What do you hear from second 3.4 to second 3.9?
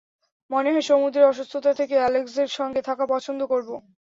করব।